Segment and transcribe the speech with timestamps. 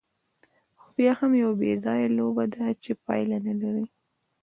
[0.79, 3.85] خو بیا هم یوه بېځایه لوبه ده، چې پایله نه لري.